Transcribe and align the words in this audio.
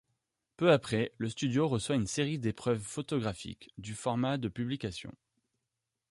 Peu 0.57 0.71
après, 0.71 1.11
le 1.19 1.29
studio 1.29 1.67
reçoit 1.67 1.95
une 1.95 2.07
série 2.07 2.39
d'épreuves 2.39 2.81
photographiques, 2.81 3.71
du 3.77 3.93
format 3.93 4.39
de 4.39 4.47
publication. 4.47 5.13